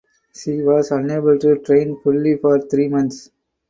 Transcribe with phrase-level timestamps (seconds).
[0.33, 3.29] She was unable to train fully for three months.